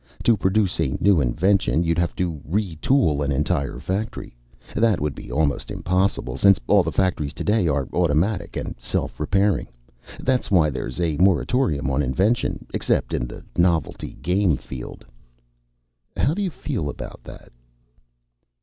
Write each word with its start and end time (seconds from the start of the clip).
To 0.23 0.35
produce 0.35 0.79
a 0.79 0.97
new 0.99 1.21
invention, 1.21 1.83
you'd 1.83 1.99
have 1.99 2.15
to 2.15 2.41
retool 2.49 3.23
an 3.23 3.31
entire 3.31 3.77
factory. 3.79 4.35
That 4.75 4.99
would 4.99 5.13
be 5.13 5.31
almost 5.31 5.69
impossible, 5.69 6.37
since 6.37 6.59
all 6.65 6.81
the 6.81 6.91
factories 6.91 7.33
today 7.35 7.67
are 7.67 7.87
automatic 7.93 8.57
and 8.57 8.73
self 8.79 9.19
repairing. 9.19 9.67
That's 10.19 10.49
why 10.49 10.71
there's 10.71 10.99
a 10.99 11.17
moratorium 11.17 11.91
on 11.91 12.01
invention, 12.01 12.65
except 12.73 13.13
in 13.13 13.27
the 13.27 13.45
novelty 13.55 14.13
game 14.23 14.57
field." 14.57 15.05
"How 16.17 16.33
do 16.33 16.41
you 16.41 16.49
feel 16.49 16.89
about 16.89 17.21
it?" 17.25 17.51